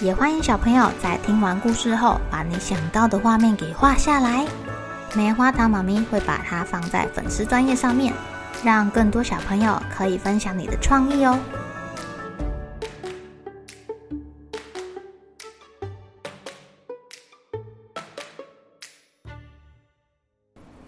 [0.00, 4.46] 也欢迎小朋友在听完故事后，把你想到的画面给画下来。
[5.14, 8.12] 棉花糖妈咪会把它放在粉丝专页上面，
[8.62, 11.38] 让更多小朋友可以分享你的创意哦。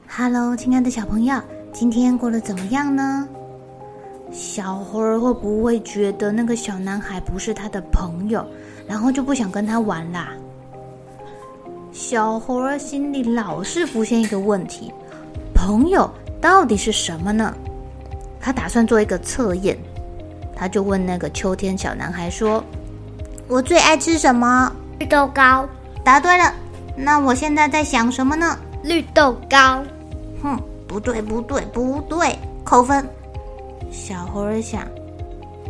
[0.07, 1.41] Hello，亲爱的小朋友，
[1.73, 3.27] 今天过得怎么样呢？
[4.31, 8.47] 小猴儿会不会觉得那个小男孩不是他的朋友？
[8.89, 10.31] 然后就不想跟他玩啦。
[11.93, 14.93] 小猴儿心里老是浮现一个问题：
[15.55, 17.55] 朋友到底是什么呢？
[18.41, 19.77] 他打算做一个测验，
[20.57, 22.65] 他就问那个秋天小男孩说
[23.47, 24.73] ：“我最爱吃什么？
[24.99, 25.69] 绿豆糕。
[26.05, 26.55] 答对了。
[26.97, 28.59] 那我现在在想什么呢？
[28.83, 29.83] 绿豆糕。
[30.43, 33.07] 哼，不对，不对，不对，扣分。
[33.91, 34.87] 小猴儿想，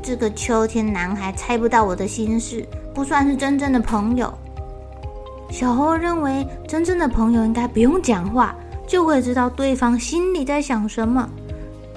[0.03, 2.67] 这个秋天男孩猜不到我的心事。
[2.99, 4.29] 不算是真正的朋友。
[5.51, 8.53] 小猴认为，真正的朋友应该不用讲话，
[8.89, 11.31] 就会知道对方心里在想什么，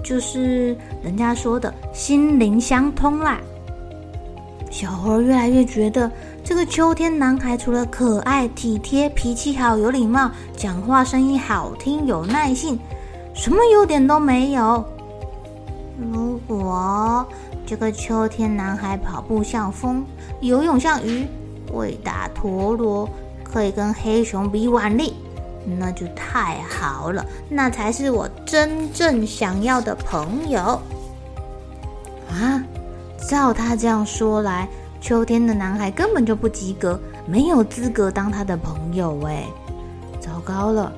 [0.03, 3.39] 就是人家说的心灵相通啦。
[4.69, 6.11] 小猴越来越觉得，
[6.43, 12.77] 这个秋天男孩除了可爱、体贴、脾气好、有礼貌、讲话声音好听、有耐性，
[13.33, 14.85] 什么优点都没有。
[16.13, 17.25] 如果
[17.71, 20.03] 这个秋天男孩跑步像风，
[20.41, 21.25] 游泳像鱼，
[21.71, 23.09] 会打陀螺，
[23.45, 25.13] 可以跟黑熊比腕力，
[25.79, 30.81] 那就太好了，那才是我真正想要的朋友
[32.29, 32.61] 啊！
[33.29, 34.67] 照他这样说来，
[34.99, 39.45] 秋天的男孩根本就不及格，没有资格当他的朋友哎！
[40.19, 40.91] 糟糕了，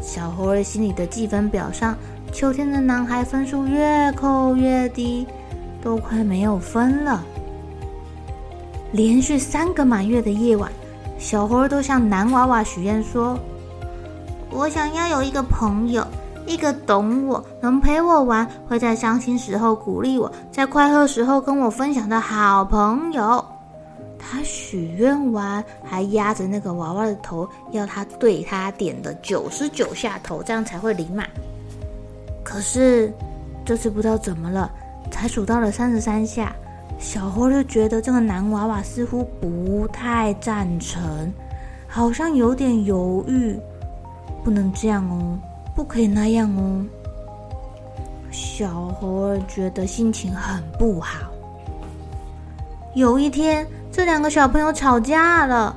[0.00, 1.94] 小猴儿心里的计分表上，
[2.32, 5.26] 秋天的男孩分数越扣越低。
[5.82, 7.24] 都快没有分了。
[8.92, 10.70] 连续三个满月的夜晚，
[11.18, 13.38] 小猴都向男娃娃许愿说
[14.50, 16.06] ：“我想要有一个朋友，
[16.46, 23.44] 一个懂我、能陪我玩、会在伤心时候鼓励我、在快乐时候跟我分享的好朋友。”
[24.18, 31.28] 他许愿完，还压着那个娃娃的头，要他对他点的九十九下头，这样才会灵满。
[32.42, 33.12] 可是
[33.64, 34.70] 这次不知道怎么了。
[35.10, 36.54] 才数到了三十三下，
[36.98, 41.32] 小猴就觉得这个男娃娃似乎不太赞成，
[41.86, 43.58] 好像有点犹豫。
[44.44, 45.38] 不能这样哦，
[45.74, 46.84] 不可以那样哦。
[48.30, 51.30] 小猴儿觉得心情很不好。
[52.94, 55.74] 有一天，这两个小朋友吵架了。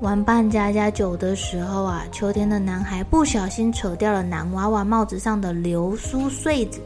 [0.00, 6.80] 玩扮家家酒的时候啊，秋天的男孩不小心扯掉了男娃娃帽子上的流苏穗子。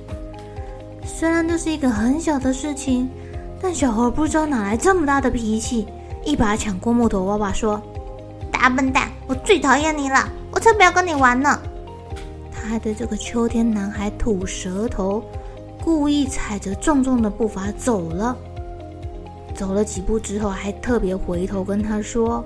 [1.20, 3.06] 虽然这是一个很小的事情，
[3.60, 5.86] 但小猴不知道哪来这么大的脾气，
[6.24, 7.78] 一把抢过木头娃娃说
[8.50, 11.60] ：“大笨蛋，我最讨厌你了，我才不要跟你玩呢！”
[12.50, 15.22] 他还对这个秋天男孩吐舌头，
[15.84, 18.34] 故意踩着重重的步伐走了。
[19.54, 22.42] 走了几步之后，还特别回头跟他说：“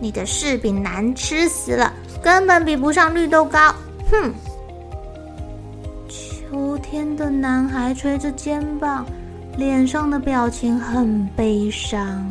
[0.00, 3.72] 你的柿饼难吃死了，根本比不上绿豆糕。”
[4.10, 4.34] 哼。
[6.88, 9.04] 天的男孩捶着肩膀，
[9.56, 12.28] 脸上的表情很悲伤。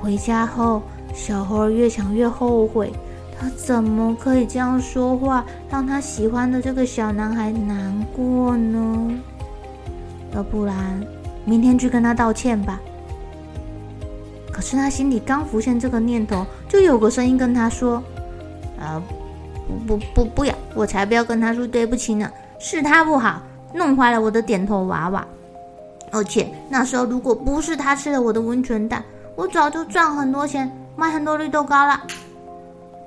[0.00, 0.82] 回家后，
[1.14, 2.90] 小猴儿越想越后悔，
[3.38, 9.10] 他怎么可以这样说话，让他喜欢的这个小男孩难过呢？
[10.34, 10.74] 要不然，
[11.44, 12.80] 明天去跟他道歉吧。
[14.50, 18.02] 可是他心里刚浮现这个念头，就有个声音跟他说
[18.80, 19.02] ：“啊。”
[19.86, 20.54] 不不不，不要！
[20.74, 23.40] 我才不要跟他说对不起呢，是他不好，
[23.72, 25.26] 弄坏了我的点头娃娃。
[26.10, 29.04] 而且那时候如果不是他吃了我的温泉蛋，
[29.36, 32.02] 我早就赚很多钱，买很多绿豆糕了。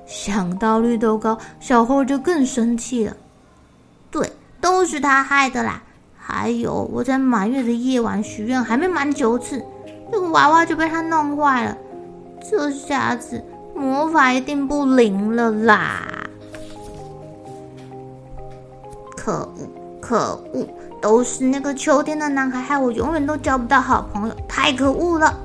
[0.06, 3.16] 想到绿豆糕，小猴就更生气了。
[4.10, 5.82] 对，都是他害的啦！
[6.16, 9.60] 还有我在满月的夜晚许愿还没满九次，
[10.10, 11.76] 这个娃娃就被他弄坏了。
[12.48, 13.42] 这下子
[13.74, 16.02] 魔法一定不灵了啦！
[19.22, 19.68] 可恶！
[20.00, 20.66] 可恶，
[21.00, 25.38] 都是那个秋天的男孩，害我永远都交不到好朋友，太可恶了！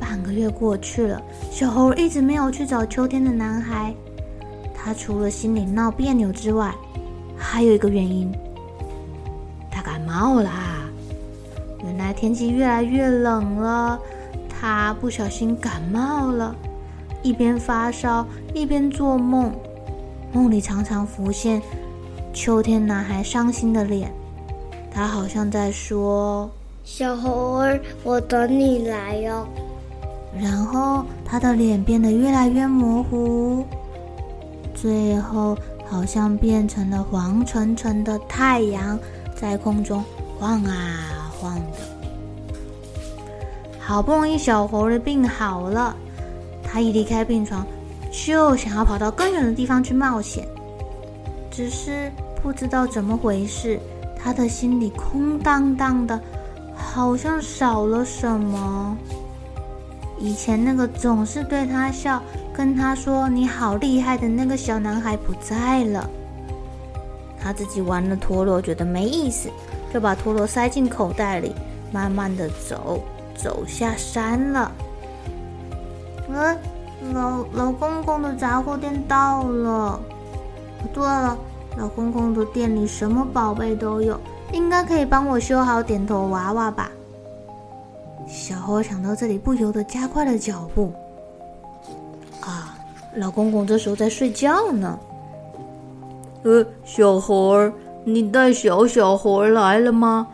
[0.00, 1.22] 半个月过去了，
[1.52, 3.94] 小猴一直没有去找秋天的男孩。
[4.74, 6.74] 他除了心里闹别扭之外，
[7.38, 8.32] 还有一个原因，
[9.70, 10.50] 他感冒啦。
[11.84, 13.96] 原来天气越来越冷了，
[14.48, 16.56] 他不小心感冒了，
[17.22, 19.52] 一边发烧一边做梦，
[20.32, 21.62] 梦里常常浮现
[22.32, 24.12] 秋天男孩伤心的脸，
[24.90, 26.50] 他好像在说
[26.84, 29.46] ：“小猴儿，我等你来哟。”
[30.40, 33.64] 然后他的脸变得越来越模糊，
[34.74, 35.56] 最后
[35.88, 38.98] 好像变成了黄澄澄的太阳，
[39.34, 40.02] 在空中
[40.38, 41.16] 晃啊。
[41.40, 41.78] 晃的，
[43.78, 45.96] 好不容易小猴的病好了，
[46.62, 47.66] 他一离开病床，
[48.12, 50.46] 就想要跑到更远的地方去冒险。
[51.50, 52.10] 只是
[52.42, 53.78] 不知道怎么回事，
[54.16, 56.20] 他的心里空荡荡的，
[56.74, 58.96] 好像少了什么。
[60.18, 66.08] 以前那个总是对他笑，跟他说“你好厉害”的那个小男孩不在了。
[67.42, 69.48] 他自己玩了陀螺，觉得没意思。
[69.92, 71.54] 就把陀螺塞进口袋里，
[71.90, 73.00] 慢慢的走，
[73.34, 74.70] 走下山了。
[76.28, 76.56] 嗯，
[77.12, 80.00] 老老公公的杂货店到了。
[80.92, 81.36] 对了，
[81.76, 84.18] 老公公的店里什么宝贝都有，
[84.52, 86.90] 应该可以帮我修好点头娃娃吧？
[88.26, 90.92] 小猴想到这里，不由得加快了脚步。
[92.40, 92.78] 啊，
[93.14, 94.98] 老公公这时候在睡觉呢。
[96.42, 97.72] 呃，小猴儿。
[98.02, 100.26] 你带小小猴来了吗？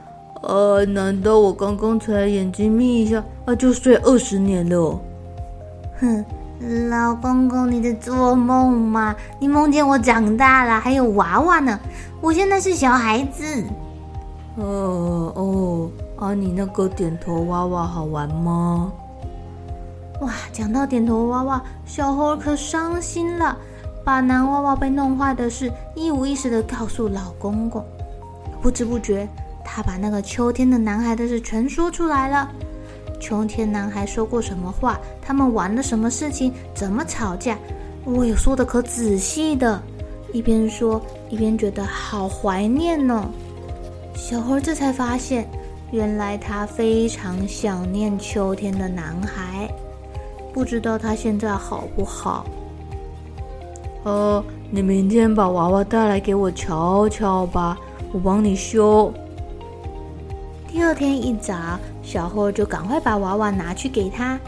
[0.43, 5.01] 呃，难道我刚刚才眼睛眯一下啊，就睡二十年了？
[5.99, 6.25] 哼，
[6.91, 9.15] 老公公，你在做梦吗？
[9.39, 11.79] 你梦见我长大了，还有娃娃呢。
[12.21, 13.63] 我现在是小孩子。
[14.57, 18.91] 呃哦，啊，你那个点头娃娃好玩吗？
[20.23, 23.57] 哇，讲到点头娃娃，小猴可伤心了。
[24.03, 27.85] 把男娃娃被弄坏的事一五一十的告诉老公公，
[28.63, 29.29] 不知不觉，
[29.63, 32.49] 他把那个秋天的男孩的事全说出来了。
[33.27, 35.01] 秋天男孩说过什么话？
[35.21, 36.53] 他们玩了什么事情？
[36.73, 37.59] 怎么吵架？
[38.05, 39.83] 我有说的可仔细的，
[40.33, 43.29] 一边说一边觉得好怀念呢。
[44.15, 45.45] 小猴这才发现，
[45.91, 49.69] 原来他非常想念秋天的男孩，
[50.55, 52.47] 不知道他现在好不好。
[54.05, 54.41] 呃，
[54.71, 57.77] 你明天把娃娃带来给我瞧瞧吧，
[58.13, 59.13] 我帮你修。
[60.77, 61.55] 第二天一早，
[62.03, 64.39] 小猴就赶快把娃娃拿去给他。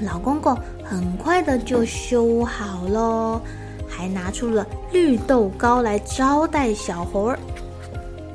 [0.00, 3.40] 老公公很快的就修好喽，
[3.88, 7.38] 还拿出了绿豆糕来招待小猴儿。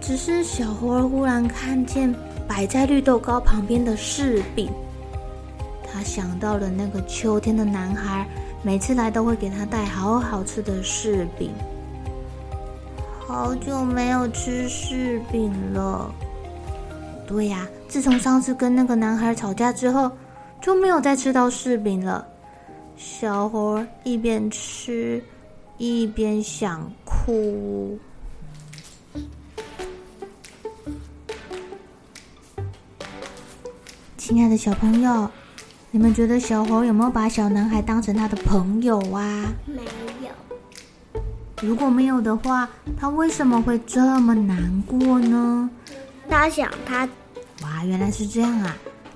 [0.01, 2.13] 只是小猴儿忽然看见
[2.45, 4.69] 摆在绿豆糕旁边的柿饼，
[5.89, 8.27] 他想到了那个秋天的男孩。
[8.61, 11.49] 每次来都会给他带好好吃的柿饼，
[13.25, 16.13] 好久没有吃柿饼了。
[17.27, 20.09] 对呀，自从上次跟那个男孩吵架之后，
[20.61, 22.25] 就没有再吃到柿饼了。
[22.95, 25.21] 小猴一边吃
[25.77, 27.99] 一边想哭。
[34.17, 35.29] 亲爱的小朋友。
[35.89, 39.53] 你们觉得小猴有没有把小男孩当成他的朋友啊？
[39.65, 39.81] 没
[40.21, 41.21] 有。
[41.61, 45.69] 如果没有的话，他为什么会这么难过呢？
[46.29, 47.07] 他想他……
[47.63, 48.75] 哇，原来是这样啊！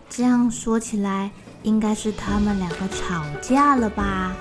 [0.10, 1.30] 这样说起来，
[1.64, 4.34] 应该是他们两个吵架了吧？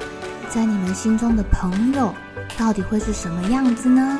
[0.49, 2.12] 在你们心中的朋友，
[2.59, 4.19] 到底会是什么样子呢？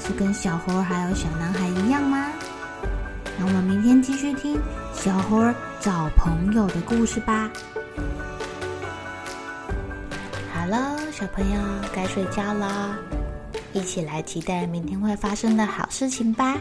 [0.00, 2.28] 是跟小猴还有小男孩一样吗？
[3.38, 4.60] 那我们明天继续听
[4.92, 5.42] 小猴
[5.80, 7.50] 找朋友的故事吧。
[10.54, 11.60] 好了，小朋友
[11.92, 12.96] 该睡觉了，
[13.72, 16.56] 一起来期待明天会发生的好事情吧。